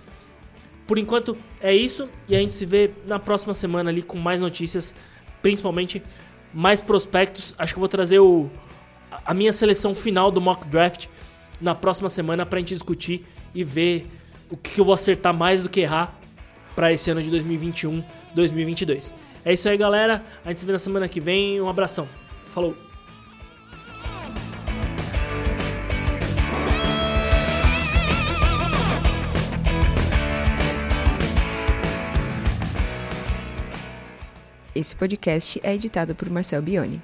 Por 0.87 0.99
enquanto 0.99 1.37
é 1.61 1.75
isso 1.75 2.09
e 2.29 2.37
a 2.37 2.39
gente 2.39 2.55
se 2.55 2.67
vê 2.67 2.91
na 3.07 3.19
próxima 3.19 3.55
semana 3.55 3.91
ali 3.91 4.03
com 4.03 4.19
mais 4.19 4.41
notícias, 4.41 4.95
principalmente 5.41 6.03
mais 6.53 6.81
prospectos. 6.81 7.55
Acho 7.59 7.73
que 7.73 7.79
eu 7.79 7.81
vou 7.81 7.89
trazer 7.89 8.19
o, 8.19 8.51
a 9.25 9.33
minha 9.33 9.53
seleção 9.53 9.95
final 9.95 10.31
do 10.31 10.41
mock 10.41 10.67
draft 10.69 11.07
na 11.61 11.75
próxima 11.75 12.11
semana 12.11 12.45
para 12.45 12.59
a 12.59 12.61
gente 12.61 12.75
discutir 12.75 13.25
e 13.55 13.65
ver 13.65 14.07
o 14.51 14.57
que 14.57 14.79
eu 14.79 14.85
vou 14.85 14.95
acertar 14.95 15.33
mais 15.33 15.63
do 15.63 15.69
que 15.69 15.81
errar 15.81 16.15
para 16.75 16.93
esse 16.93 17.11
ano 17.11 17.23
de 17.23 17.31
2021, 17.31 18.05
2022. 18.35 19.15
É 19.45 19.53
isso 19.53 19.69
aí, 19.69 19.77
galera. 19.77 20.25
A 20.45 20.49
gente 20.49 20.61
se 20.61 20.67
vê 20.67 20.73
na 20.73 20.79
semana 20.79 21.09
que 21.09 21.21
vem. 21.21 21.61
Um 21.61 21.69
abração. 21.69 22.09
Falou. 22.49 22.84
Esse 34.75 34.93
podcast 34.97 35.61
é 35.63 35.73
editado 35.73 36.17
por 36.17 36.29
Marcel 36.29 36.61
Bione. 36.61 37.01